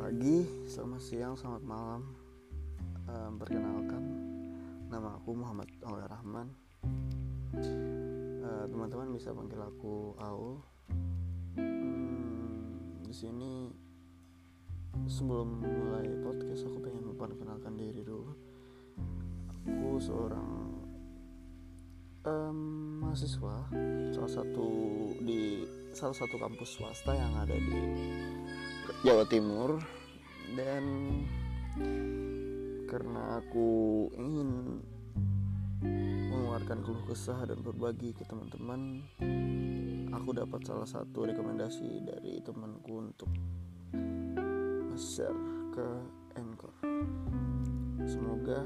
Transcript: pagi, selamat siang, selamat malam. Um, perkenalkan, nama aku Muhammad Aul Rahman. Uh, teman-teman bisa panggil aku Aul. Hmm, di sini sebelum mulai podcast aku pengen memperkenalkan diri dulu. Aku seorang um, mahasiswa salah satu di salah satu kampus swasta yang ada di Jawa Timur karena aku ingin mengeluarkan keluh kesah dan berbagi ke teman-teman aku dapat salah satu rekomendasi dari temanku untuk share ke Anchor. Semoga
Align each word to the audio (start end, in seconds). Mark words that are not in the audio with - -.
pagi, 0.00 0.48
selamat 0.64 1.00
siang, 1.04 1.36
selamat 1.36 1.60
malam. 1.60 2.00
Um, 3.04 3.36
perkenalkan, 3.36 4.00
nama 4.88 5.20
aku 5.20 5.36
Muhammad 5.36 5.68
Aul 5.84 6.00
Rahman. 6.08 6.48
Uh, 8.40 8.64
teman-teman 8.64 9.12
bisa 9.12 9.36
panggil 9.36 9.60
aku 9.60 10.16
Aul. 10.24 10.56
Hmm, 11.52 13.04
di 13.04 13.12
sini 13.12 13.68
sebelum 15.04 15.68
mulai 15.68 16.08
podcast 16.24 16.64
aku 16.64 16.80
pengen 16.80 17.04
memperkenalkan 17.12 17.76
diri 17.76 18.00
dulu. 18.00 18.32
Aku 19.68 20.00
seorang 20.00 20.80
um, 22.24 22.58
mahasiswa 23.04 23.68
salah 24.16 24.32
satu 24.32 24.68
di 25.20 25.68
salah 25.92 26.16
satu 26.16 26.40
kampus 26.40 26.80
swasta 26.80 27.12
yang 27.12 27.36
ada 27.36 27.52
di 27.52 27.80
Jawa 29.04 29.24
Timur 29.28 29.99
karena 32.90 33.38
aku 33.38 33.68
ingin 34.18 34.82
mengeluarkan 36.28 36.82
keluh 36.82 37.06
kesah 37.06 37.46
dan 37.46 37.62
berbagi 37.62 38.10
ke 38.10 38.26
teman-teman 38.26 39.06
aku 40.10 40.34
dapat 40.34 40.60
salah 40.66 40.90
satu 40.90 41.30
rekomendasi 41.30 42.02
dari 42.02 42.42
temanku 42.42 42.98
untuk 42.98 43.30
share 44.98 45.38
ke 45.72 45.88
Anchor. 46.36 46.74
Semoga 48.04 48.60